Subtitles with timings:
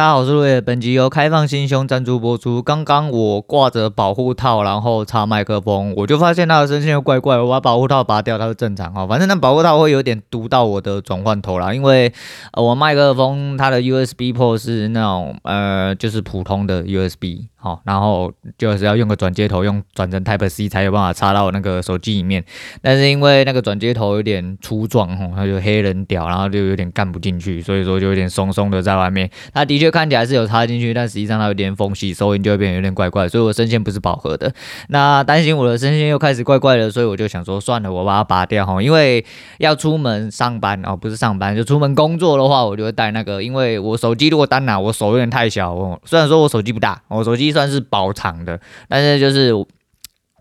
[0.00, 0.62] 大家好，我是陆野。
[0.62, 2.62] 本集由开放心胸赞助播出。
[2.62, 7.36] 刚刚我挂着保护套，然后插麦克风，我就发现它的声线又怪怪。
[7.36, 9.06] 我把保护套拔掉，它就正常哈。
[9.06, 12.10] 反正那保护套会有点堵到我的转换头啦，因为
[12.52, 17.49] 呃我麦克风它的 USB port 是那种呃就是普通的 USB。
[17.62, 22.42] 好，然后就是要用个转接头，用转成 Type C 才有办法插到那个手机里面。
[22.80, 29.28] 但是因为那个转接头有点粗壮，吼，它就黑人屌，然后就有点干不进去，所以说就有点松松的在外面。
[29.52, 34.50] 它的确看起来是有插进去，但实际上它有点缝隙，收音就会变得有点怪怪，所以我声线不是饱和的。
[34.88, 39.22] 那担心我的声线又开始怪怪的，所以我就想说算了，我把它拔掉哈，因为
[39.58, 46.00] 要出门上班哦，不是上班就出门工作的话，我就会带那个，因为我手机如果单拿，我手有点太小哦。
[46.06, 47.49] 虽然说我手机不大，我手机。
[47.52, 49.52] 算是保长的，但是就是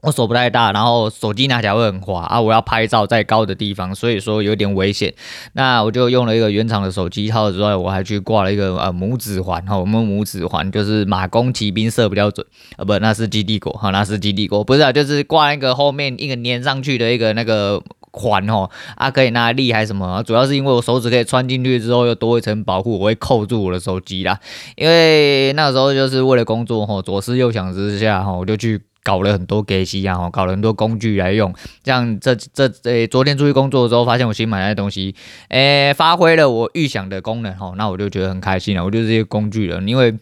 [0.01, 2.39] 我手不太大，然后手机拿起来会很滑啊！
[2.39, 5.13] 我要拍照在高的地方，所以说有点危险。
[5.53, 12.45] 那我就用了一个原厂的手机套之外，我还去挂了一个呃拇指环哈，我们拇指环就是马弓骑兵射比较准
[12.77, 17.83] 啊，不，那是基地国哈，那是基地国，不是啊，就是挂一个后面一个粘上去的一个那个。
[18.11, 20.23] 环哦啊，可以拿来立还是什么？
[20.23, 24.39] 主要是因为我手指可以穿进去之后又多一层保护，我会扣住我的手机啦。
[24.75, 31.53] 因为那时候就是为了工作吼，左思右想之下吼，我就去搞了很多给息啊，搞了很多工具来用。
[31.83, 35.15] 像这这诶，昨天出去工作的时候，发现我新买来的东西，
[35.49, 38.83] 诶，发挥了我预想的功能吼，那我就觉得很开心了。
[38.83, 40.15] 我就是这些工具了，因为。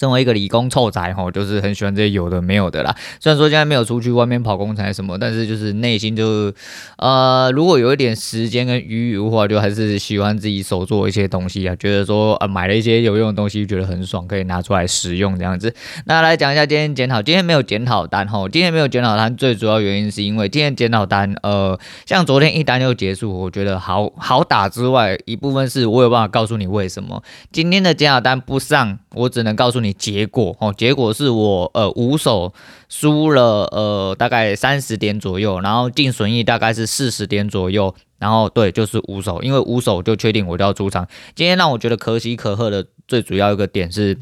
[0.00, 2.96] 身为一个理工臭宅吼，就是很喜欢这些有的没有的啦。
[3.20, 6.50] 虽然说现在没有出去外面跑工程什么，但是就是内心就
[6.96, 11.76] 呃，如果有一点时间跟余裕的话，就还是喜欢自己手做一些东西啊。
[11.76, 15.74] 觉得说呃，买了一些有用的东西，觉得很爽，可以拿出来使用这样子。
[16.06, 29.92] 那来讲一下今天检讨，今天没有检讨单吼，今天没有检讨单，最主要原因是因为今天检讨单呃，像昨天一单就结束，我觉得好好打之外，一部分是我有办法告诉你为什么今天的检讨单不上，我只能告诉你。
[29.92, 32.54] 结果哦，结果是我呃五手
[32.88, 41.06] 输了呃大概三十点左右，然后净损益大概是四十点左右，然后对，就是五手，因为五手就确定我就要出场。
[41.34, 44.16] 今天让我觉得可喜可贺的最主要一个点是，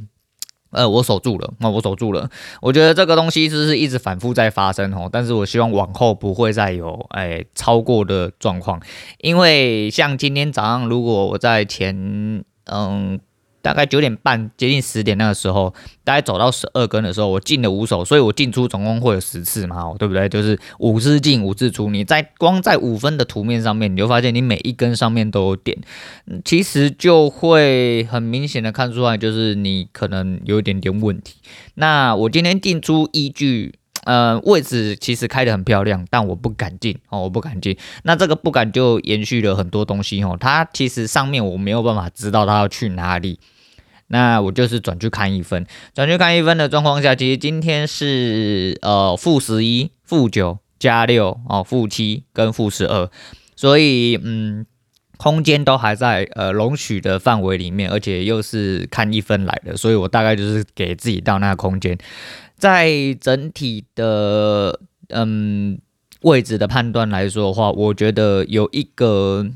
[0.70, 2.28] 呃，我守住了，那我守住了。
[2.60, 8.80] 我觉得这个东西就是一直反复在发生哦，但是我希望往后不会再有哎超过的状况，
[9.18, 13.20] 因为像今天早上如果我在前嗯。
[13.60, 15.74] 大概九点半接近十点那个时候，
[16.04, 20.28] 大概走到十二根的时候，我进了五手，所以我进出总共会有十次嘛，对不对？
[20.28, 21.91] 就是五次进五次出。
[21.91, 25.76] 你在光在五分的图面上面，你就发现你每一根上面都有点，
[26.44, 31.36] 其实就会很明显的看出来，就是你可能有一点点问题。
[31.75, 33.75] 那我今天进出依据。
[34.08, 37.76] 呃，位置其实开得很漂亮，但我不敢进哦，我不敢进。
[38.04, 40.34] 那这个不敢就延续了很多东西哦。
[40.41, 43.38] 它其实上面我没有办法知道它要去哪里，
[44.06, 53.10] 那我就是转去看一分，转去看一分的状况下，其实今天是呃负十一、负九、加六哦，负七跟负十二，
[53.56, 54.64] 所以嗯，
[55.19, 61.98] 空间都还在呃容许的范围里面，而且又是看一分来的，所以我大概就是给自己到那个空间。
[62.58, 65.78] 在整体的嗯
[66.22, 69.46] 位置的判断来说的话，我觉得有一个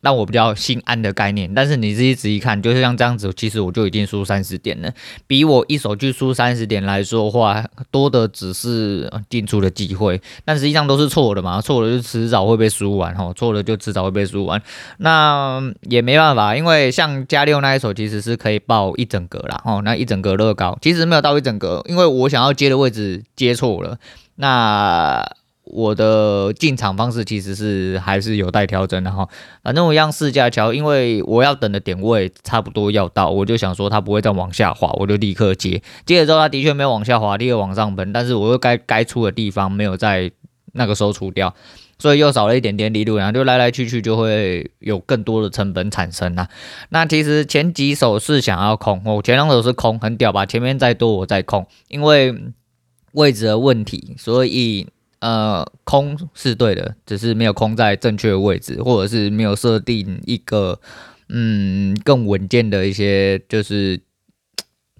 [0.00, 1.52] 让我比较心安的概念。
[1.54, 4.92] 但是你自己仔细看，就是像这样子，其实我就已经输三十点了。
[5.26, 11.60] 比我一手去输三十点来说的话，多的只是进出的机会，但实际上都是错的嘛。
[11.60, 14.62] 错了就迟早会被输完哈，错了就迟早会被输完。
[14.98, 19.60] 那也没办法，因为像加六那一手其实是可以报一整格啦。
[19.64, 23.98] 哦，那一整格乐高其实没有到一整格，因为我想要接的位置接错了。
[24.36, 25.28] 那
[25.70, 29.28] 我的进场方式其实是还是有待调整的哈，
[29.62, 40.30] 反正我一样试驾桥，因为我要等的点位差不多要到，我就想说它不会再往下滑，我就立刻接，接了之后它的确没有往下滑，立刻往上奔，但是我又该该出的地方没有在
[40.72, 41.54] 那个时候出掉，
[41.98, 46.48] 所以又少了一点点利润，然后就来来去去就会有更多的成本产生啊。
[46.90, 50.46] 那其实前几手是想要空，我前两手是空，很屌吧？
[50.46, 52.34] 前面再多我再空，因为
[53.12, 54.86] 位置的问题，所以。
[55.20, 60.80] 呃，空是对的，只是没有空在正确的位置，或者是没有设定一个
[61.28, 64.00] 嗯更稳健的一些，就是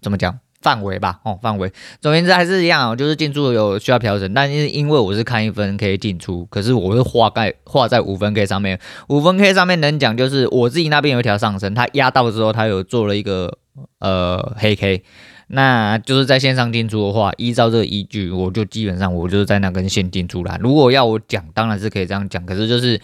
[0.03, 1.73] 怎么讲范围吧，哦范围。
[2.01, 13.59] 总而言之还是一样，就是进出有需要调整，但是因为我是看一分 K 进出，可是我是画在画在五分 K 上面，五分 K 上面能讲就是我自己那边有一条上升，它压到之后，它有做了一个
[14.01, 15.05] 呃黑 K。
[15.49, 20.59] 那就是在线上进出的话，依照这个依据，我就基本上我就是在那根线进出来。
[20.63, 23.01] 如果要我讲，当然是可以这样讲，可是就是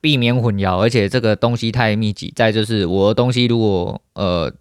[0.00, 2.32] 避免混淆，而且这个东西太密集。
[2.34, 4.52] 再就是我的东西如果呃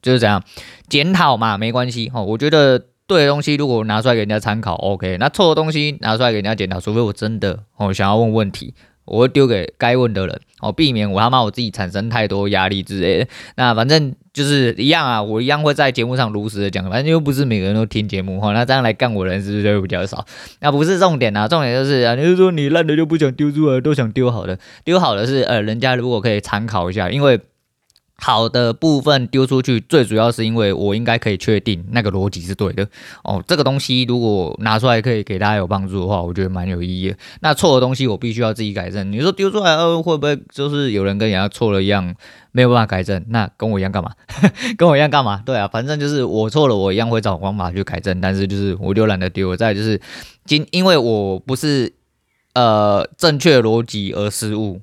[0.00, 0.42] 就是这样
[0.88, 2.22] 检讨嘛，没关系哦。
[2.22, 5.16] 我觉得对的东西如果拿出来给人家参考，OK。
[5.18, 8.74] 那错的东西拿出来给人家检讨，除非我真的哦想要问问题。
[9.10, 13.26] 我会丢给该问的人，哦，避免我他妈我自己产生太多压力之类的。
[13.56, 16.88] 那反正就是一样啊，我一样会在节目上如实的讲。
[16.88, 20.24] 反正又不是每个人都听节目哈，那这样来干我的人是不是就会比较少？
[20.60, 27.40] 那不是重点啊，重点就是啊，你是说你烂的就不想丢出来，都想丢好的，丢好的是呃，人家如果可以参考一下，因为。
[28.22, 32.86] 好的部分丢出去，最主要是因为我应该可以确定那个逻辑是对的
[33.24, 33.42] 哦。
[33.48, 37.16] 这个东西如果拿出来可以给大家有帮助的话，我觉得蛮有意义的。
[37.40, 39.10] 那错的东西我必须要自己改正。
[39.10, 42.14] 你说丢出来会不会就是有人跟人家错了一样
[42.52, 43.24] 没有办法改正？
[43.28, 44.12] 那跟我一样干嘛？
[44.76, 45.42] 跟我一样干嘛？
[45.46, 48.20] 对啊，反正就是我错了，我一样会找方法去改正。
[48.20, 49.56] 但是就是我就懒得丢。
[49.56, 49.98] 再就是
[50.44, 51.94] 今因为我不是
[52.52, 54.82] 呃正确逻辑而失误，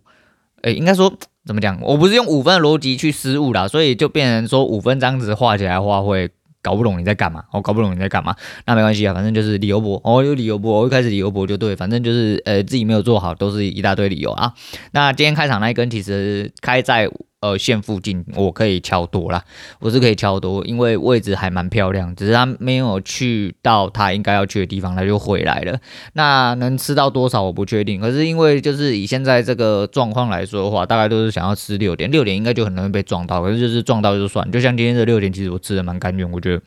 [0.63, 1.13] 诶，应该说。
[1.47, 1.79] 怎么讲？
[1.81, 6.29] 我不是用五分的逻辑去失误啦，所以就变成说五分这样子画起来的话会
[6.61, 7.45] 搞不懂你在干嘛。
[7.51, 8.35] 我、搞不懂你在干嘛，
[8.65, 9.99] 那没关系啊，反正就是理由博。
[10.03, 14.53] 我，有理由博，我一开始理由博就对，反正就是呃自己没有做好，都是一大堆理由啊。
[14.91, 17.09] 那今天开场那一根其实开在。
[17.39, 19.43] 呃，线附近我可以敲多啦，
[19.79, 25.77] 我是可以敲多，因为位置还蛮漂亮，只是他没有去到他应该要去的地方，他就回来了。
[26.13, 36.61] 那能吃到多少我不确定，可是因为就是以现在这个状况来说的话，大概都是想要吃六点，六点应该就很容易被撞到，可是就是撞到就算，就像今天的六点，其实我吃的蛮甘愿，我觉得。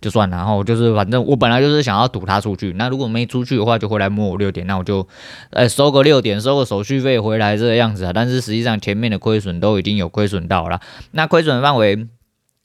[0.00, 5.08] 就算了，然后就是反正我本来就是想要赌他出去，那如果没出去的话，就回来摸我六点，那我就，
[5.50, 8.12] 呃，收个六点，收个手续费回来这个样子啊。
[8.12, 10.80] 但是实际上前面的亏损都已经有亏损到了，
[11.10, 12.06] 那亏损范围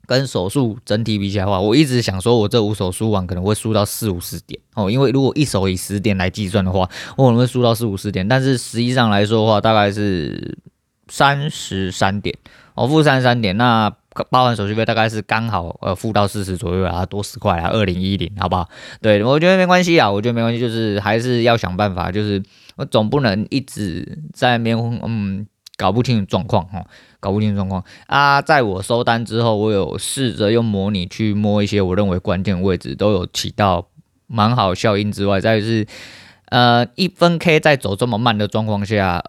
[0.06, 6.88] 跟手术整体比起来的话，我一直想说我这五手输完可能会输到四五十点哦，因为如果一手以十点来计算的话，
[7.18, 10.56] 我可能会输到四五十点，但是实际上来说的话，大概是
[11.08, 12.38] 三十三点
[12.76, 13.92] 哦，负三十三点那。
[14.30, 18.70] 包含手续费大概是刚好呃付到四十左右啊，多十块啊，二零一零，好不好？
[19.02, 22.42] 对，我觉得没关系啊，我觉得没关系，就是还是要想办法，就是
[22.76, 26.86] 我总不能一直在那边嗯搞不清楚状况哈，
[27.20, 28.42] 搞不清楚状况啊。
[28.42, 33.88] 在我收单之后，我有试着用模拟去摸一些我认为关键位置，都有起到
[34.28, 35.88] 蛮好效应之外，再就是
[36.50, 39.24] 呃一分 K 在走这么慢的状况下。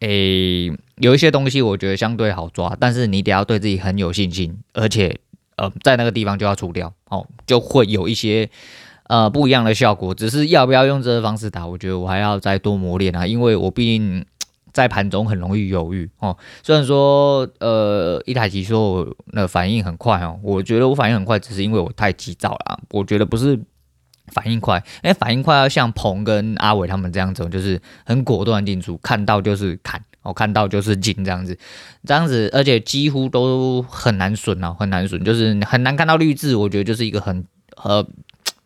[0.00, 5.18] 诶，有一些东西我觉得相对好抓，但是你得要对自己很有信心，而且
[5.56, 8.48] 呃，在那个地方就要出掉哦，就会有一些
[9.08, 10.14] 呃不一样的效果。
[10.14, 14.24] 只是要不要用这个方式打，我觉得我还要再多磨练啊，因为我毕竟
[14.72, 16.36] 在盘中很容易犹豫哦。
[16.62, 22.80] 虽然说呃一台棋说我那反应很快哦，我觉得我反应很快，只是因为我太急躁了。
[22.90, 23.60] 我觉得不是。
[24.32, 31.56] 反应快，哎，反应快要像鹏跟阿伟他们这样子，就是很果断进出，看到就是砍，我，看到就是进这样子，
[32.04, 37.44] 这样子，而且几乎都很难损啊，很难损，就是很难看到绿字，我觉得就是一个很
[37.76, 38.04] 呃。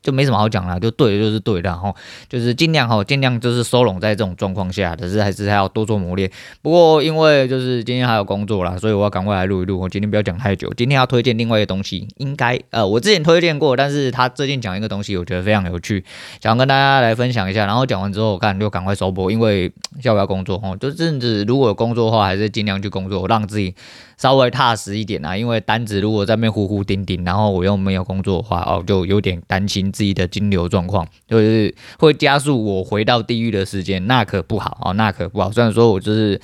[0.08, 1.94] 就没什么好讲了，就对就是对的，然后
[2.31, 6.31] 就是尽量哈，尽量就是收拢在这种状况下，可是还是还要多做磨练。
[6.62, 9.78] 不过因为就是今天还有工作啦，所以我要赶快来录一录。
[9.78, 16.02] 我今天不要讲太久，今天要推荐另外一个东西，应该呃我之前推荐过，但是他最近讲一个东西，我觉得非常有趣，
[16.40, 17.66] 想跟大家来分享一下。
[17.66, 19.70] 然后讲完之后，我看就赶快收播，因为
[20.05, 23.75] 要不要工作哦，就甚至如果有工作的话，还是尽量去工作，让自己。
[24.19, 35.50] 稍微踏实一点啊，因为单子如果在那边糊糊丁丁，然后我又没有工作的话，哦，就有点担心自己的金流状况，就是会加速我回到地狱的时间，那可不好哦，那可不好。
[35.50, 36.40] 虽然说我就是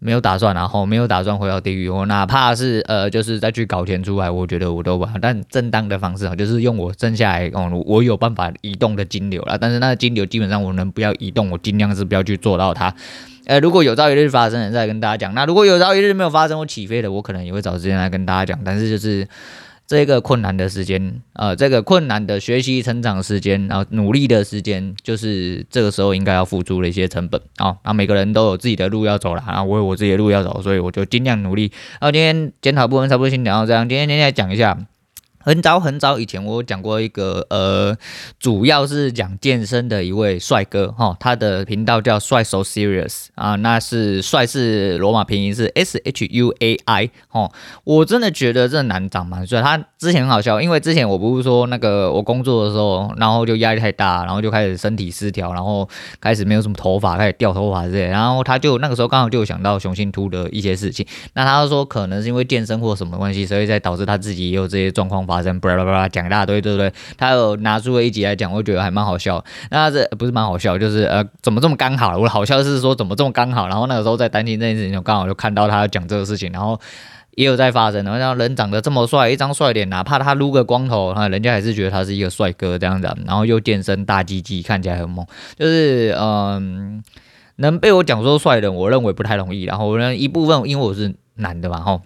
[0.00, 5.14] 没有打算，然后没有打算回到地狱，我哪怕是呃，就是再去搞钱出来，我觉得我都不好。
[5.18, 12.94] 但正当的方式啊，就是用我剩下来哦，我有办法移动的金流啦，但是那个金流基本上我能不要移动，我尽量是不要去做到它。
[13.46, 15.34] 呃，如果有朝一日发生，再跟大家讲。
[15.34, 18.62] 那如果有朝一日没有发生，我起飞了，我可能也会找时间来跟大家讲。
[18.62, 19.26] 但是就是
[19.90, 27.76] 这个困难的时间，呃，这个困难的学习成长时间，然后努力的时间，就是这个时候应该要付出的一些成本啊。
[27.82, 31.72] 那每个人都有自己的路要走了，然后我有我自己的路要走，所以我就尽量努力。
[32.00, 34.78] 然后今天检讨部分差不多先讲到这样，今天今天来讲一下。
[35.42, 37.96] 很早很早以前，我讲过一个呃，
[38.38, 47.50] 主要是讲健身的一位帅哥哈，他的频道叫帅 So Serious 啊，那是帅是罗马拼音是 S H U A I 哈，
[47.84, 49.62] 我真的觉得这男长蛮帅。
[49.62, 55.88] 他之前很好笑，因为之前我不是说那个我工作的时候，然后就压力太大，然后就开始身体失调，然后
[56.20, 65.26] 开始没有什么头发，开始掉头发之类，然后他就那个时候刚好就想到雄性秃的一些事情，那他说可能是因为健身或什么关系，所以才导致他自己也有这些状况。
[65.30, 66.92] 发生，巴拉巴拉讲一大堆，对不对？
[67.16, 69.42] 他有拿出了一集来讲，我觉得还蛮好笑。
[69.70, 72.18] 那这不是蛮好笑，就是呃，怎么这么刚好？
[72.18, 73.68] 我好笑是说怎么这么刚好？
[73.68, 76.78] 然后那个时候在担心这件事情，就刚好就看到他讲这个事情，然后
[77.36, 78.04] 也有在发生。
[78.04, 83.08] 然后人长得这么帅，一张帅脸，哪怕他撸个光头，哈，人家还是觉得他是一个帅哥这样子。
[83.24, 85.24] 然后又健身大鸡鸡，看起来很猛，
[85.56, 87.02] 就是嗯，
[87.56, 89.62] 能被我讲说帅的，我认为不太容易。
[89.64, 92.02] 然后呢，一部分因为我是男的嘛，吼。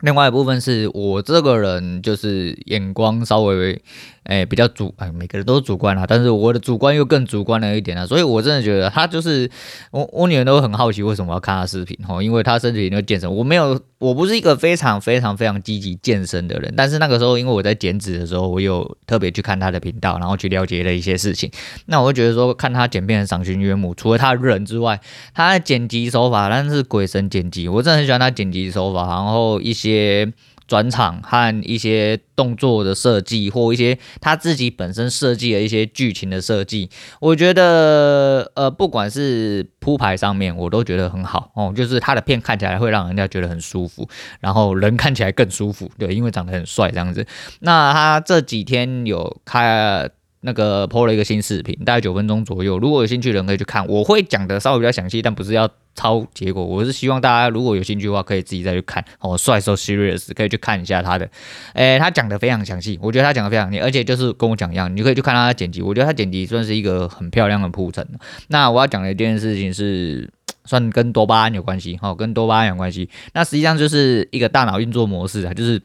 [0.00, 3.82] 另外一部分是我这个人就是眼光稍微。
[4.24, 9.50] 哎、比较主哎，每个人都是主观啦，但是我的主观又更主观了一点啊，所以我真的觉得他就是
[9.90, 21.50] 我，我女人都很好奇为什么要看他视频哈，因为他身体里面健身，我没有，我不是一个非常非常非常积极健身的人，但是那个时候因为我在减脂的时候，我有特别去看他的频道，然后去了解了一些事情，
[21.86, 25.00] 那我会觉得说看他剪片赏心悦目，除了他人之外，
[25.34, 30.32] 他的剪辑手法，但是鬼神剪辑，我真的很喜欢他剪辑手法，然后一些。
[30.70, 41.72] 转场和一些动作的设计，或一些他自己本身设计的一些剧情的设计，我觉得呃，不管是铺排上面，我都觉得很好哦。
[41.76, 44.08] 就是他的片看起来会让人家觉得很舒服，
[44.38, 47.26] 然后人看起来更舒服，对，因为长得很帅这样子。
[47.58, 50.08] 那他这几天有开
[50.42, 53.84] 那个播了一个新视频，大概九分钟左右，如果有兴趣的人可以去看。
[53.88, 55.68] 我会讲的稍微比较详细，但不是要。
[56.00, 59.36] 超结果，我是希望大家如果有兴趣的话，可以自己再去看哦。
[59.36, 61.28] 帅 so serious，可以去看一下他的，
[61.74, 68.06] 诶、他讲的非常详细，我觉得他讲的非常细，而且就是跟我讲一样，你可以去看他的剪辑，我觉得他剪辑算是一个很漂亮的铺陈。
[68.48, 70.32] 那我要讲的一件事情是，
[70.64, 73.10] 算跟多巴胺有关系，哦，跟多巴胺有关系。
[73.34, 75.82] 那实际上就是一个大脑运作模式啊，就是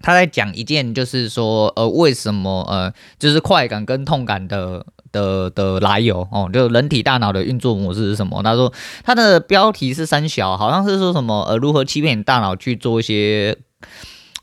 [0.00, 4.86] 他在讲一件，就是说，呃，为什么，呃，就是快感跟痛感的。
[5.16, 8.42] 的的来由哦，就人体大脑的运作模式是什么？
[8.42, 8.70] 他说
[9.02, 13.56] 他的标题是三小，好像是说什么呃，如何欺骗大脑去做一些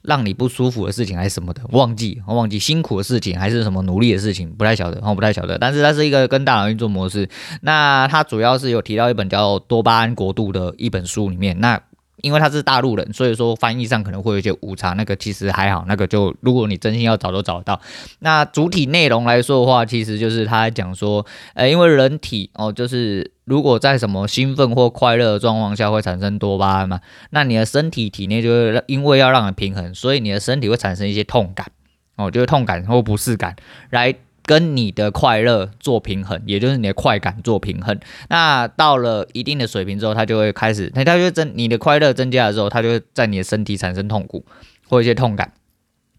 [0.01, 5.57] 让你不舒服的事情，还是什么的，忘记忘记辛苦的事情还是什么努力的事情，不太晓得，我不太晓得。
[5.59, 7.29] 但是它是一个跟大脑运作模式，
[7.61, 11.79] 那它主要是有提到一本叫《多巴胺国度》的一本书里面，那。
[12.23, 14.93] 因为他是大陆人，所以说翻译上可能会有一些误差。
[14.93, 17.79] 那个其实还好，那个就如果你真心要找都找得到。
[18.19, 27.01] 那主体内容来说的话，其实就是他讲说，呃，因为人体哦，就是如果在什么兴奋或快乐的状况下会产生多巴胺嘛，
[27.31, 31.67] 那你的身体体内就会因为要让你平衡，所以你的身体会产生一些痛感
[32.15, 33.55] 哦，就是痛感或不适感
[33.89, 34.15] 来。
[34.45, 37.97] 跟你的快乐做平衡，也就是你的快感做平衡。
[38.29, 44.45] 那到了一定的水平之后，它就会开始，它就增，你的快乐增加的时候，它就会在你的身体产生痛苦
[44.89, 45.53] 或一些痛感，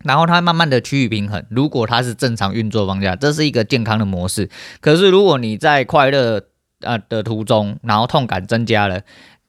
[0.04, 1.45] 然后它慢慢的趋于平衡。
[1.50, 4.49] 如果它是正常运作方向，这是一个健康的模式。
[4.81, 6.40] 可是如果你在快乐
[6.81, 9.02] 呃的途中，然后痛感增加了，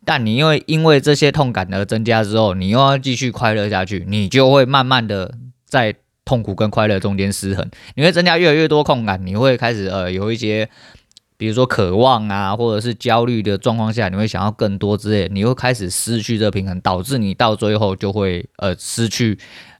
[0.03, 5.95] 但你因为因为这些痛感而增加之后，你又要继续快乐下去，你就会慢慢的在。
[6.25, 10.67] 痛苦跟快乐中间失衡，你会增加越来越多痛感，你会开始呃有一些，
[11.37, 19.37] 比如说渴望啊，或者是焦虑的状况下，你会想要更多之类，你会开始失去这平衡，导致你到最后就会呃失去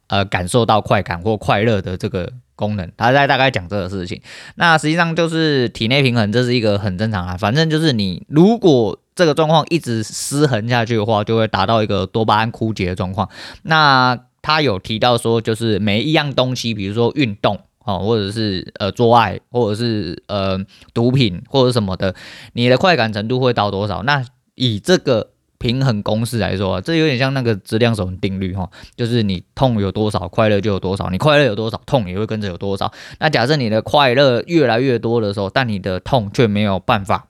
[0.07, 2.91] 呃感受到快感或快乐的这个功能。
[2.95, 4.21] 他在大概讲这个事情，
[4.55, 13.29] 那实际上就是体内平衡，这是一个很正常啊，反正就是你如果这个状况一直失衡下去的话，就会达到一个多巴胺枯竭的状况。
[13.63, 22.13] 那他有提到说，就是每一样东西，比如说运动哦，或者是呃做爱，或者是呃毒品或者什么的，
[22.53, 24.03] 你的快感程度会到多少？
[24.03, 24.23] 那
[24.53, 32.93] 以这个平衡公式来说，这有点像那个质量守恒定律哈，就是你痛有多少，快乐就有多少；你快乐有多少，痛也会跟着有多少。
[33.17, 37.29] 那假设你的快乐越来越多的时候，但你的痛却没有办法。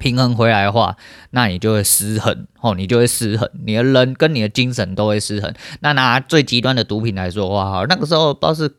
[0.00, 0.96] 平衡回来的话，
[1.30, 5.54] 那你就会失衡哦，你就会失衡，你的人跟你的精神都会失衡。
[5.80, 8.74] 那拿最极端的毒品来说的话，那个时候不知道是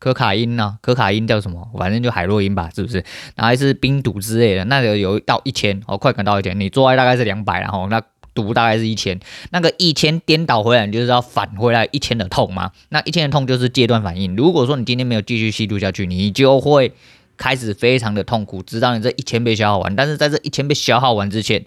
[0.00, 3.04] 可卡因呢、可卡因叫什么，反正就海洛因吧，是不是？
[3.36, 8.02] 那还是冰毒之类的，那个有到一千哦，快感到一千，你做爱大概是两百，然后那
[8.34, 12.72] 毒大概是一千，那个一千颠倒回来，你就是要返回来一千的痛吗？
[12.88, 14.34] 那一千的痛就是戒断反应。
[14.34, 16.92] 如果说你今天没有继续吸毒下去，你就会。
[17.40, 19.96] 开始非常的痛苦，直到你这一千被消耗完。
[19.96, 21.64] 但是在这一千被消耗完之前，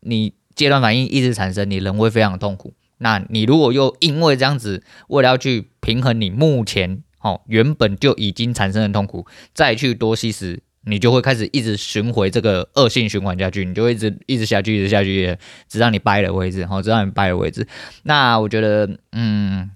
[0.00, 2.74] 你戒断反应一直产生，你人会非常的痛苦。
[2.98, 15.34] 那你如果又因为这样子，为了要去平衡你目前哦原本就已经产生的痛苦，再去多吸食，你就会开始一直循环这个恶性循环下去，你就会一直一直下去，一直下去，
[15.70, 17.66] 直到你掰了为止，好，直到你掰了为止。
[18.02, 19.70] 那我觉得，嗯。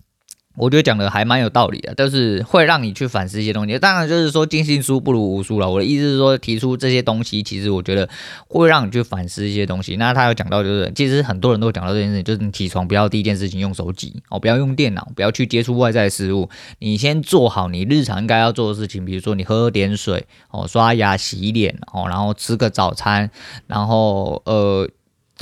[0.54, 3.78] 我觉得讲的还蛮有道理的，但是会让你去反思一些东西。
[3.78, 5.70] 当然，就是说尽信书不如无书了。
[5.70, 8.08] 我的意思是说，提出这些东西，其实我觉得
[8.48, 9.96] 会让你去反思一些东西。
[9.96, 16.50] 那他有讲到，就是其实很多人都讲到这件事情，就是你起床不要第一件事情用手机哦，不要用电脑，不要去接触外在事物。
[16.80, 23.30] 你先做好你日常应该要做的事情，比如说你喝点水哦，刷牙、洗脸哦，然后吃个早餐，
[23.66, 24.88] 然后呃。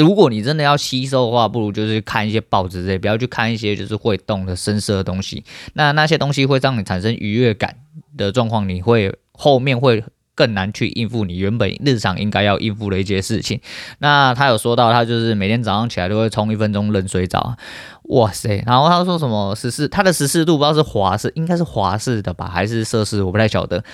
[0.01, 5.45] 如果你真的要吸收的话，不如就是看一些报纸之类，不要去看一些就是会动的深色的东西。
[5.75, 7.77] 那那些东西会让你产生愉悦感
[8.17, 10.03] 的状况，你会后面会
[10.35, 13.61] 更难去应付你原本日常应该要应付的一些事情。
[13.99, 17.57] 那他有说到，他就是每天早上起来都会冲一分钟冷水澡，
[18.05, 18.63] 哇塞！
[18.67, 23.85] 然后他说什么十四，他的十四度不知道是华氏，应该是华氏的吧，还是摄氏，我不太晓得。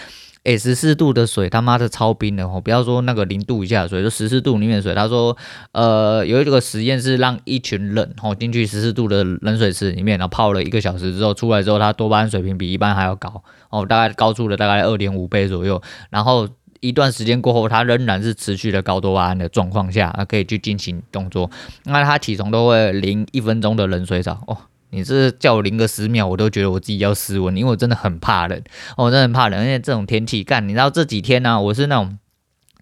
[0.46, 2.60] 诶，十四度的水他妈的超冰的哦！
[2.60, 4.94] 不要说那个零度以下的水，就十四度里面的水。
[4.94, 5.36] 他说，
[5.72, 15.82] 呃，有一个实验是让一群人哦进去十四度的冷水池里面，然后泡了一个小时之后出来之后，他多巴胺水平比一般还要高哦，大概高出了大概二点五倍左右。
[16.10, 16.48] 然后
[16.78, 21.50] 一段时间过后，他仍然是持续的高多巴胺的状况下，可以去进行动作。
[21.86, 24.56] 那他起床都会淋一分钟的冷水澡哦。
[24.96, 28.62] 你这叫我淋个十秒，我都觉得我自己要失温，因为我真的很怕冷，
[28.96, 32.18] 我真的很怕冷，而且这种天气干，你知道这几天呢、我是那种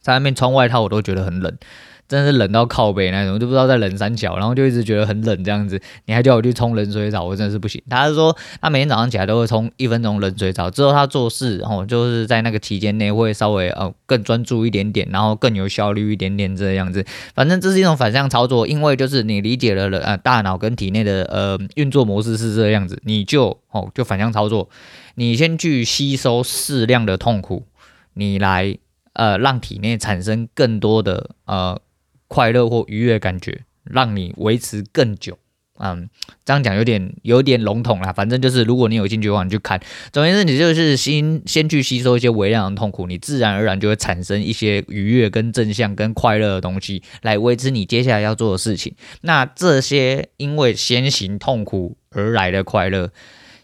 [0.00, 1.58] 在外面穿外套我都觉得很冷。
[2.06, 5.80] 真的是冷到靠北那种，就不知道在冷三角，然后就一直觉得很冷这样子。
[6.04, 7.82] 你还叫我去冲冷水澡，我真的是不行。
[7.88, 17.04] 他是说他每天早上起来都会冲一分钟冷水澡，之后他做事哦，就是在那个期间内会稍微呃更专注一点点，然后更有效率一点点这样子。
[17.34, 24.68] 反正这是一种反向操作，因为就是你理解了呃大脑跟体内的呃运作模式是这样子，你就哦就反向操作，
[25.14, 27.64] 你先去吸收适量的痛苦，
[28.12, 28.76] 你来
[29.14, 31.80] 呃让体内产生更多的呃。
[32.28, 35.38] 快乐或愉悦感觉，让你维持更久。
[35.76, 36.08] 嗯，
[36.44, 38.12] 这样讲有点有点笼统啦。
[38.12, 39.80] 反正就是，如果你有兴趣的话，你去看。
[40.12, 48.94] 总而言之，你就是先先去吸收一些微量的痛苦，你自然而然就会产生一些愉悦、跟正向、跟快乐的东西，来维持你接下来要做的事情。
[49.22, 53.10] 那这些因为先行痛苦而来的快乐，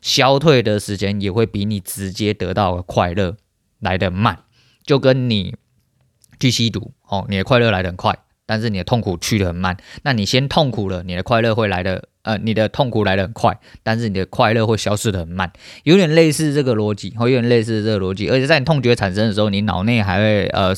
[0.02, 3.36] 消退的时间也会比你直接得到的快乐
[3.78, 4.40] 来得慢。
[4.84, 5.54] 就跟你
[6.40, 8.18] 去吸毒哦，你的快乐来得很快。
[8.50, 15.52] 但是你的痛苦去的很慢，那你先痛苦了，你的快乐会来的，呃，你的痛苦来的很快，但是你的快乐会消失的很慢，
[15.84, 20.74] 有点类似这个逻辑，会有点类似这个逻辑，而且在你痛觉产生的时候，你脑内还会呃。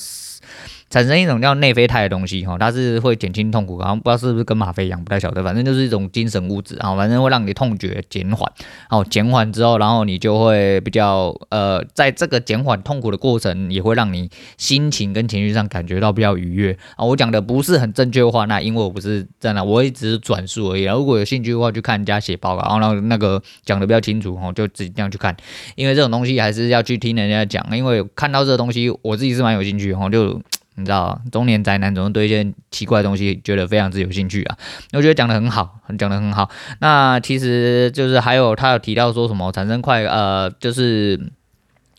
[0.92, 8.52] 产生一种叫内啡肽的东西，哈，它是会减轻痛苦，然后不知道是不是跟吗啡一样，不太晓得，反正就是一种精神物质，啊，反正会让你痛觉减缓，
[8.90, 14.28] 好，减缓之后，然后你就会比较，呃，在这个减缓痛苦的过程，也会让你
[14.58, 25.34] 心情跟情绪上感觉到比较愉悦，啊，我讲的不是很正确的话，那因为我不是真的，我也只是转述而已，如果有兴趣的话，去看人家写报告，然后那个讲的比较清楚，哈，就自己这样去看，
[25.74, 30.38] 因为这种东西还是要去听人家讲，因为看到这个东西，我自己是蛮有兴趣，哈，就。
[30.74, 34.56] 你知道，中年宅男总是对一些奇怪的东西觉得非常之有兴趣啊。
[34.92, 36.50] 我觉得讲的很好，讲的很好。
[36.80, 41.30] 那其实就是还有他有提到说什么产生快呃，就是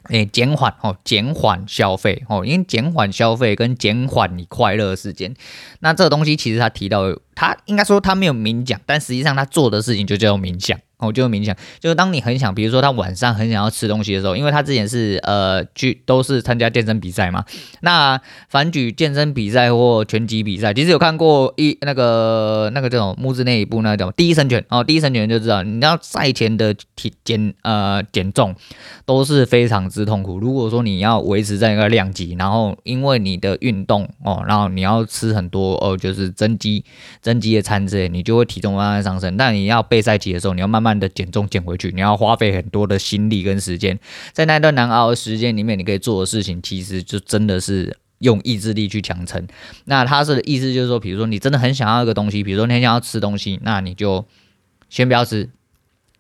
[0.10, 5.34] 诶减缓哦，减缓消费哦，因为减缓消费跟减缓你快乐时间。
[5.80, 7.04] 那这个东西其实他提到，
[7.36, 10.80] 他应该说他没有明讲，但实际上他做的事情就叫做冥想。
[11.00, 17.44] 我就冥想，就是当你很想，比如说他晚上很想要吃东西的时候，因为他之前是呃去都是参加健身比赛嘛，
[17.82, 28.56] 那反举健身比赛或拳击比赛，其实有看过一那个那个这种木之内一部那种第一神拳哦，第一神拳就知道，你要赛前的体减呃减重
[29.06, 30.40] 都是非常之痛苦。
[30.40, 36.86] 如果说你要维持在一个量级，然后因为你的运动哦，然后你要吃很多哦，就是增肌
[37.20, 39.36] 增肌的餐之类，你就会体重慢慢上升。
[39.36, 40.93] 但你要备赛期的时候，你要慢慢。
[41.00, 44.00] 的减重减回去，你要花费很多的心力跟时间，
[44.32, 49.48] 在那段难熬的时间里面，你可以做的事情，其实就真的是用意志力去强撑。
[49.86, 54.26] 那他是的意思就是说，比如说你真的很想要一个东西，比如说你很想要吃东西，那你就
[54.90, 55.50] 先不要吃，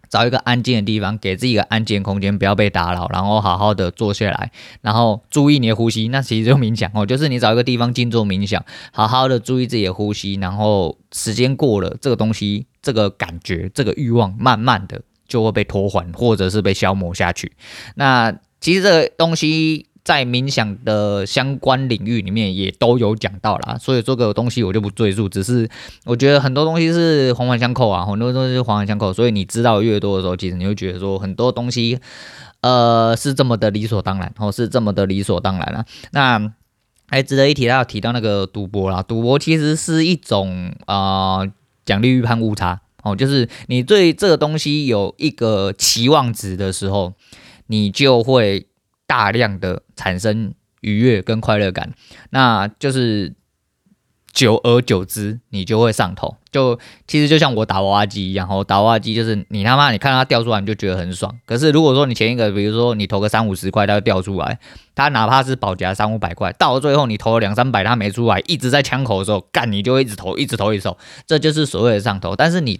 [0.09, 6.07] 找一个安静的地方，给自己一个安静空间，不要被打扰，然后好好的坐下来，然后注意你的呼吸。
[6.09, 12.67] 那其实就冥想哦，就是你找一个地方静坐冥想，好好的注意自己的呼吸，然后时间过了，这个东西。
[12.84, 17.54] 这个感觉，这个欲望，慢慢的就会被拖缓，或者是被消磨下去。
[17.96, 25.30] 那其实这个东西在冥想的相关领域里面也都有讲到啦，所以这个东西我就不赘述。
[25.30, 25.69] 只是
[26.04, 29.13] 我觉得很多东西是环环相扣啊，很多东西是环环相扣。
[29.13, 32.00] 所以你知道越多的时候，其实你会觉得说很多东西，
[32.60, 35.86] 呃，是这么的理所当然，或是这么的理所当然了。
[36.12, 36.54] 那
[37.08, 41.48] 还值得一提，他有提到那个赌博啦，赌博其实是一种啊。
[41.86, 47.13] 奖励预判误差哦，就是你对这个东西有一个期望值的时候，
[47.67, 48.67] 你就会
[49.06, 51.93] 大量的产生愉悦跟快乐感。
[52.30, 53.34] 那就是
[54.34, 56.36] 久而久之，你就会上头。
[56.52, 61.39] 就其实就像我打娃娃机一样，哦，打娃娃机就是你他妈你看它掉出来，你就觉得很爽。
[61.46, 64.60] 可是如果说你前一个，比如说你投个三五十块，它就掉出来，
[64.96, 72.36] 它哪怕是保夹三五百块，到了最后你投了两三百，它没出来，一直在枪口的时候，干你就一直投，一直投，一直投，这就是所谓的上头。
[72.36, 72.80] 但是你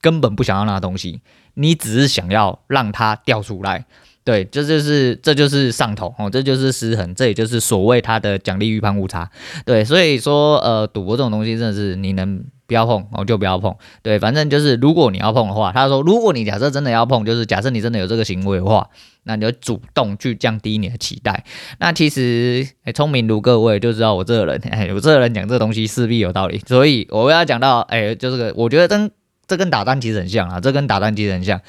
[0.00, 1.20] 根本不想要那东西，
[1.54, 3.86] 你只是想要让它掉出来。
[4.24, 9.30] 对，这就是这就是上头哦，这就是失衡，这也就是所谓它的奖励预判误差。
[9.66, 13.76] 对，所以说呃，赌博这种东西真的是你能不要碰哦就不要碰。
[14.02, 18.88] 对，反正就是如果你要碰的话，他说如果你假设真的要碰，就是假设你真的有这个行为的话，
[19.24, 21.44] 那你就主动去降低你的期待。
[21.78, 29.10] 那其实，聪明如各位就知道我这个人，哎，我这个人讲这东西势必有道理，所以我要讲到哎，就这个，我觉得跟
[29.46, 31.60] 这跟打单其实很像啊，这跟打单其实很像。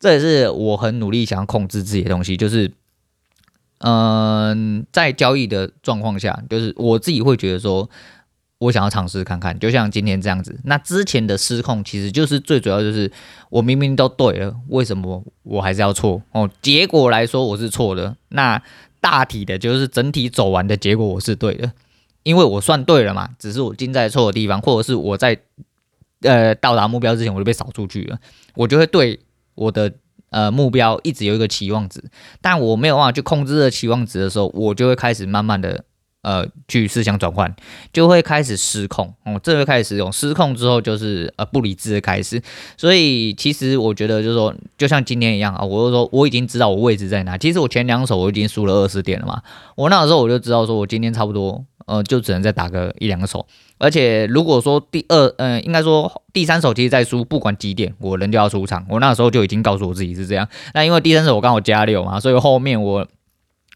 [0.00, 2.70] 这也是我很努力想要控制自己的东西，就是，
[3.78, 7.90] 嗯、在交易的状况下，就是我自己会觉得说，
[8.58, 10.58] 我想要尝试看看，就像今天这样子。
[10.64, 13.10] 那之前的失控，其实就是最主要就是
[13.50, 16.22] 我明明都对了，为什么我还是要错？
[16.30, 18.62] 哦，结果来说我是错的，那
[19.00, 21.72] 大体的就是整体走完的结果我是对的，
[22.22, 25.38] 因为我算对了嘛，只是我进在错的地方，或者是我在
[26.22, 28.18] 呃到达目标之前我就被扫出去了，
[28.54, 29.18] 我就会对。
[29.58, 29.92] 我的
[30.30, 32.02] 呃目标一直有一个期望值，
[32.40, 35.84] 但我没有办法去控制这期望值的时候，我就会开始慢慢的
[36.22, 37.54] 呃去思想转换，
[37.92, 42.42] 就会开始失控哦，这会开始使用失控之后就是呃不理智的开始，
[42.76, 49.42] 所以其实我觉得就是说，就像今天一样啊，我就说我已经知道我位置在哪，其实我前两手我已经输了二十点了嘛，
[49.76, 53.46] 我那时候我就知道说我今天差不多呃就只能再打个一两个手。
[53.80, 58.84] 而且如果说第二，嗯、应该说第三手其实在输，不管几点，我人就要出场。
[58.88, 60.48] 我那时候就已经告诉我自己是这样。
[60.74, 63.06] 那因为第三手我刚好加六嘛，所以后面我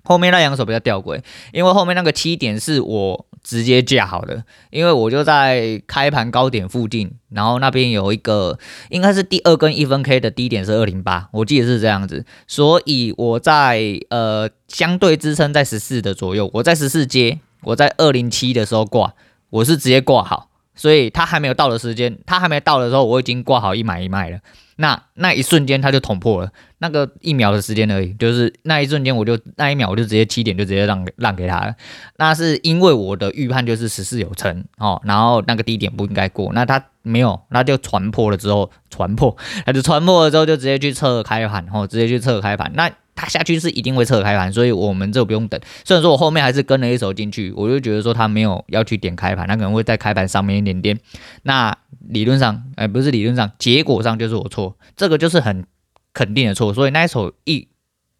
[0.04, 1.20] 后面那两手比较吊诡，
[1.52, 8.58] 因为后面那个七点是我直接架好的，因为我就在开盘高点附近，然后那边有一个
[8.90, 19.14] 应该是第二根一分 K 的低点是二零八，我记得是这样子，所以我在呃相对支撑在十四的左右，我在十四接，我在二零七的时候挂。
[19.52, 24.38] 我是直接挂好，所以他还没有到的时间，他还没到的时候，我已经挂好一买一卖了。
[24.76, 31.74] 那那一瞬间他就捅破了，那个一秒的时间而已，就是那一瞬间我就那一秒我就直接七点就直接让让给他了。
[32.16, 42.90] 那是因为我的预判就是十四有成哦，然后那个低点不应该过，那他没有，那就传破了之后传破， 他就传破了之后就直接去测开盘，哦，直接去测开盘那。
[43.14, 45.60] 他下去是一定会撤开盘，所以我们这不用等。
[45.84, 50.98] 虽然说我后面还是跟了一手进去，我就觉得说他没有要去点开盘，他可能会在开盘上面一点点。
[51.42, 51.76] 那
[52.08, 55.64] 理论上，哎，不是理论上，结果上就是我错，这个就是很
[56.14, 56.72] 肯定的错。
[56.72, 57.68] 所以那一手一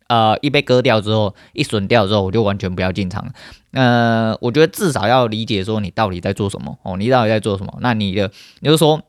[0.08, 3.32] 呃一被割掉之后，一损掉之后，我就完全不要进场了。
[3.72, 7.78] 呃，我觉得至少要理解说你到底在做什么哦，你到底在做什么？
[7.80, 9.02] 那你的，也就是说。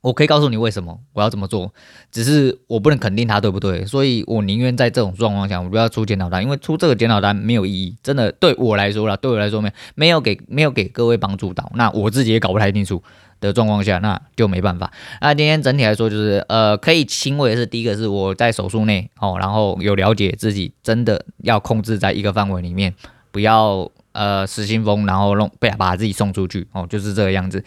[0.00, 1.72] 我可以告诉你为什么我要这么做，
[2.10, 13.02] 只是我不能肯定它对不对，所以我宁愿在这种状况下，我不要出检讨单，因为出这个检讨单没有意义，真的对我来说啦，对我来说没没有给没有给各位帮助到，那我自己也搞不太清楚
[13.40, 14.92] 的状况下，那就没办法。
[15.20, 22.94] 那今天整体来说就是，呃，可以欣慰的是，第一个是我在手术内哦，然后有了解自己真的要控制在一个范围里面，
[23.30, 23.90] 不要。
[24.18, 27.62] 呃，失心疯，然后弄被把自己送出去哦，就是这个样子。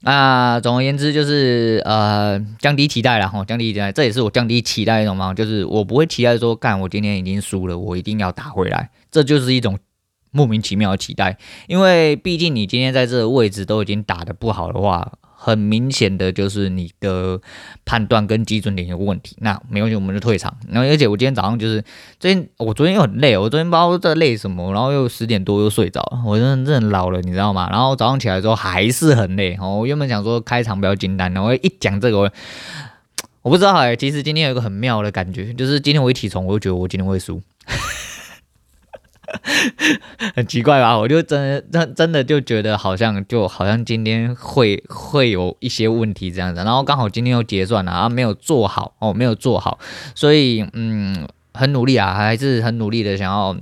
[0.00, 9.78] 那总而言之，就是呃，降低期待了哈，降低期待，这也是我降低期待一种方法，就是我不会期待说，干我今天已经输了，我一定要打回来，这就是一种
[10.30, 11.38] 莫名其妙的期待，
[11.68, 15.12] 因为毕竟你今天在这个位置都已经打得不好的话。
[15.44, 17.38] 很明显的就是你的
[17.84, 20.56] 判断跟基准点有问题，那没关系，我们就退场。
[20.70, 21.84] 然后而且我今天早上就是，
[22.18, 27.68] 昨天我昨天又很累，我昨天不知道在累什么，然后又十点多又睡着了，我真的真的老了，你知道吗？
[27.70, 29.54] 然后早上起来之后还是很累。
[29.60, 32.30] 哦，我原本想说开场比较简单，然后一讲这个我，
[33.42, 37.42] 我不知道哎，其实今天有一个很妙的感觉，就是今天我一起床我就觉得我今天会输。
[40.34, 40.96] 很奇怪吧？
[40.96, 49.78] 我就真的真真的就觉得好像就好像今天会会有一些问题这样子，然后刚好今天又结算了啊，没有做好哦，没有做好，
[50.14, 53.56] 所以嗯，很努力啊，还是很努力的想要，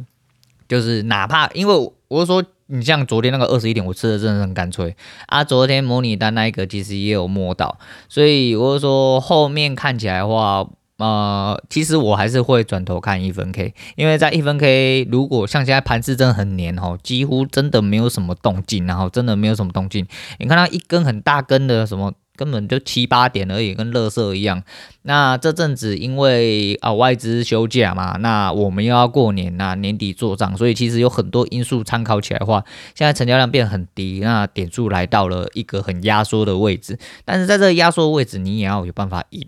[0.68, 10.68] 就是哪怕因为我说，你像昨天那个二十一点，我吃的真的很干脆啊，昨天模拟单那一个其实也有摸到，所以我是说后面看起来的话。
[11.02, 20.06] 呃，其实我还是会转头看一分 K，因为在一分 K，如果像现在盘势真的很黏哦，几乎真的没有什么动静，然后真的没有什么动静。
[20.38, 24.62] 你看它一根很大根的什么根本就七八点而已，跟垃圾一样。
[25.02, 36.96] 那这阵子因为啊外资休假嘛，那我们又要过年呐，年底做账，所以其实有很多因素参考起来的话，现在成交量变很低，那点数来到了一个很压缩的位置。
[37.24, 39.44] 但是在这个压缩位置，你也要有办法赢，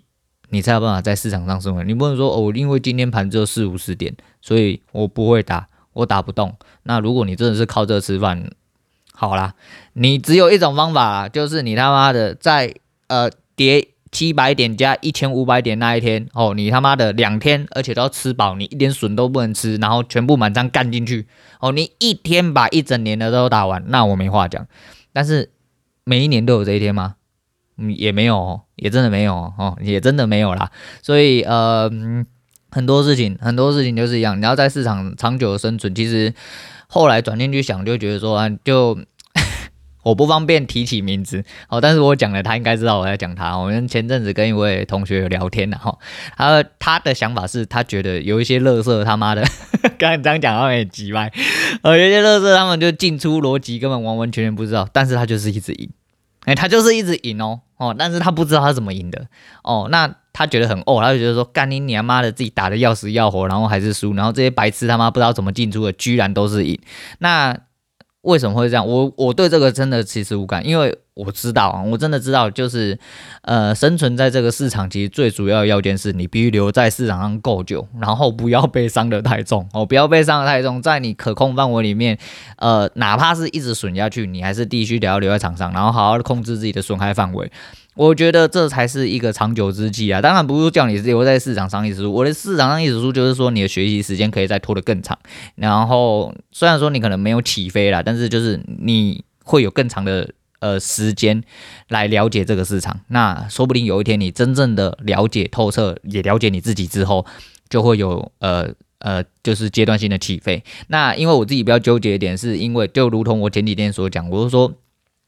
[0.55, 1.85] 你才有办法在市场上生存。
[1.85, 6.55] 你不能说哦，因为今天盘只有四五十点，所以我不会打，我打不动。
[6.83, 8.49] 那如果你真的是靠这吃饭，
[9.13, 9.53] 好啦，
[9.91, 12.73] 你只有一种方法啦，就是你他妈的在
[13.07, 21.27] 呃跌七百点加一千五百点那一天哦，你他妈的两天，而且都要吃饱，你一点损都不能吃，然后全部满仓干进去
[21.59, 24.65] 哦，你一天把一整年的都打完，那我没话讲。
[25.11, 25.51] 但是
[26.05, 27.15] 每一年都有这一天吗？
[27.77, 30.71] 嗯，也没有哦，也真的没有哦，也真的没有啦。
[31.01, 31.89] 所以呃，
[32.71, 36.33] 很多事情，很多事情就是一样，你要在市场长久的生存，其实。
[36.87, 38.97] 后来转念去想，就觉得说，就
[40.03, 43.57] 我不方便提起名字哦，但是我讲了，他应该知道我在讲他。
[43.57, 45.99] 我们前阵子跟一位同学聊天然后，
[46.37, 49.43] 他他的想法是他觉得有一些乐色他妈的，
[49.97, 51.29] 刚才这样讲他们也急歪，
[51.81, 55.89] 呃，有些乐色他们就进出逻辑根本完完全全不知道，但是他就是一直赢，
[56.45, 59.27] 哎，他就是一直赢哦哦，但是他不知道他怎么赢的
[59.63, 60.15] 哦，那。
[60.37, 66.77] 他觉得很哦，他就觉得说，干你娘妈的，自己打的要死要活，然后还是输，然后这些白痴他妈不知道怎么进出的，居然都是赢。
[67.19, 67.57] 那
[68.25, 68.85] 为什么会这样？
[68.85, 72.97] 我我对这个真的其实无感，因为我知道啊，我真的知道，就是
[73.43, 82.17] 呃，生存在这个市场，其实最主要的要件是你必须留在市场上够久，然后不要被伤得太重 哦，不要被伤得太重，在你可控范围里面，
[82.57, 87.51] 呃，哪怕是一直损下去，你还是必须得要留在场上，然后好好的控制自己的损害范围。
[87.95, 90.21] 我觉得这才是一个长久之计啊！
[90.21, 95.17] 当然不是叫你留在市场上一直输，我的市场上一直输就是说你的学习时间可以再拖得更长。
[95.55, 100.29] 然后虽然说你可能没有起飞啦，但是就是你会有更长的
[100.59, 101.41] 呃时间
[101.87, 102.99] 来了解这个市场。
[103.07, 107.25] 那说不定有一天你真正的了解透彻，也了解你自己之后，
[107.69, 110.61] 就会有呃呃就是阶段性的起飞。
[110.87, 114.73] 那因为我自己比较纠结一点，是因为就如同我前几天所讲，我是说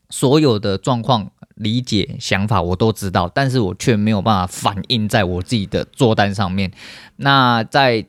[0.10, 1.32] 所有的状况。
[1.60, 6.72] 理解想法我都知道，但是我却没有办法反映在我自己的做单上面。
[7.16, 8.06] 那在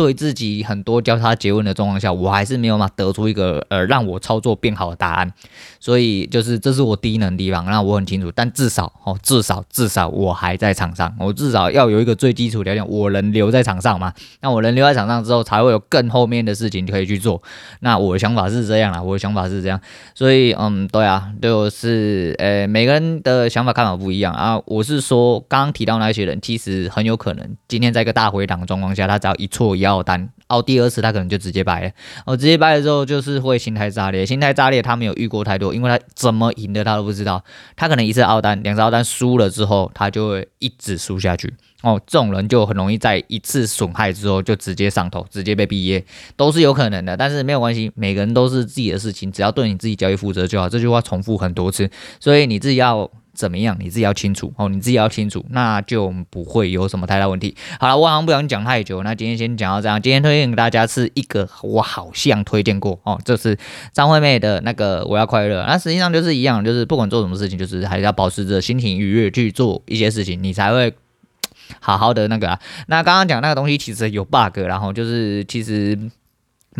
[0.00, 5.30] 对自己很多交叉詰问的状况下，我还是没有办法得出一个呃让我操作变好的答案，
[5.78, 8.32] 所以就是这是我低能的地方，那我很清楚。
[8.34, 14.10] 但至少哦，至少至少我还在场上，我至少要有一个最基础条件，我能留在场上嘛？
[14.40, 17.42] 那我能留在场上之后，才会有更后面的事情可以去做。
[17.80, 19.78] 那我的想法是这样啦，我的想法是这样，
[20.14, 24.58] 所以嗯，对啊，就是呃，每个人的想法看法不一样啊。
[24.64, 31.90] 我是说，刚刚提到那些人，其实很有可能今天在一个大回档的状况下，他只要一错一要单，哦，第二次他可能就直接掰了，
[32.24, 37.42] 哦，直接掰了之后就是会心态炸裂，心态炸裂他没有遇过太多，因为他怎么赢的他都不知道，
[37.76, 46.04] 他可能一次凹单，两次凹单输了之后，他就会一直输下去，哦，这种人就很容易在一次损害之后就直接上头，直接被毕业，
[46.36, 53.10] 都是有可能的，但是没有关系，每个人都是自己的事情，只要对你自己交易负责就好，这句话重复很多次，所以你自己要。
[53.40, 53.74] 怎么样？
[53.80, 57.56] 你自己要清楚哦，你自己要清楚，那就不会有什么太大问题。
[57.78, 60.00] 好了，我好像不想讲太久，那今天先讲到这样。
[60.00, 63.56] 今天推荐给大家是一个我好像推荐过哦，这是
[63.94, 65.64] 张惠妹的那个我要快乐。
[65.66, 70.92] 那实际上就是一样，就是不管做什么事情，就是还是要保持着心情愉悦去做一些事情，你才会
[71.80, 72.60] 好好的那个啊。
[72.88, 75.98] 那刚刚讲那个东西其实有 bug，然后就是其实。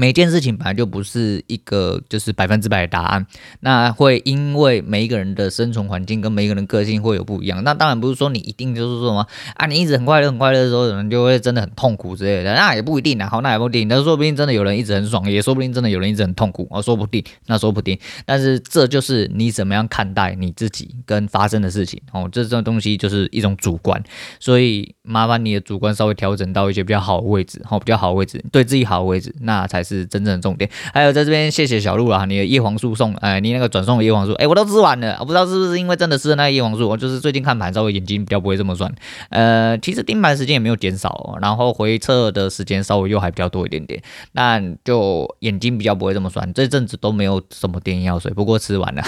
[0.00, 3.26] 每件事情本来就不是一个就是百分之百的答案，
[3.60, 7.62] 那会因为每一个人的生存环境跟每一个人个性会有不一样。
[7.62, 13.28] 那当然不是说你一定就是说什么啊，你一直很快乐很快乐的时候，有人就会真的很痛苦之类的，那也不一定啊。
[13.28, 17.98] 好，那也不一定，那说不定真的有人一直很爽，也说不定真的有人一直很痛苦啊，说不定，那说不定。
[18.24, 24.02] 但是这就是你怎么样看待你自己跟发生的事情哦，这这种东西就是一种主观，
[24.38, 29.84] 所以麻烦你的主观稍微调整到一些比较好的位置，好，比较好的位置，对自己好的位置，那才。
[29.89, 30.70] 是是真正的重点。
[30.94, 35.16] 还有在这边谢谢小鹿啊，你的叶黄素送，哎，你那个转送的叶黄素，哎，我都吃完了。
[35.18, 38.92] 我不知道是不是因为真的吃了那个叶黄素，我就是最近看盘稍微眼睛比较不会这么酸。
[39.30, 44.00] 呃，其实盯盘时间也没有减少，然后回撤的时间稍微又还比较多一点点，
[44.32, 46.52] 那就眼睛比较不会这么酸。
[46.52, 49.02] 这阵子都没有什么电眼药水，不过吃完了。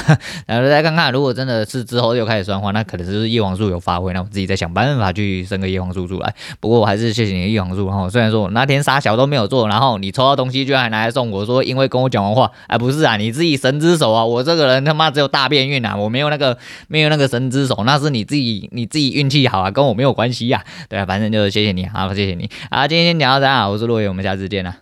[0.47, 6.35] 然后再看看，如果真的是之后又开始酸的话，那可能就是叶黄素有发挥，那我自己再想办法去生个叶黄素出来。
[6.61, 7.87] 不过我还是谢谢你的叶黄素。
[7.87, 10.62] 然后虽然说我那天啥小都没有做，然后你抽到东西。
[10.65, 16.57] 居然还拿来送我说，因为跟我讲完话，哎，不是啊，你自己神之手啊，我这个人他妈只有大便运啊，我没有那个
[16.89, 24.82] 没有那个神之手，那是你自己你自己运气好啊，跟我没有关系呀，对啊，反正就是谢谢你，好，谢谢你，啊，今天先讲到这啊，我是洛爷，我们下次见啊。